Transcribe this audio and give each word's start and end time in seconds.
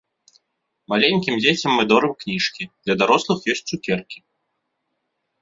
Маленькім 0.93 1.35
дзецям 1.43 1.71
мы 1.81 1.85
дорым 1.91 2.13
кніжкі, 2.23 2.63
для 2.87 2.95
дарослых 3.03 3.39
ёсць 3.55 3.63
цукеркі. 3.75 4.17